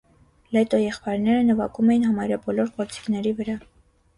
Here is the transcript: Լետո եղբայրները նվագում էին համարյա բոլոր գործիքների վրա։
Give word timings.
Լետո 0.55 0.77
եղբայրները 0.83 1.43
նվագում 1.49 1.91
էին 1.97 2.07
համարյա 2.09 2.41
բոլոր 2.49 2.73
գործիքների 2.81 3.37
վրա։ 3.43 3.61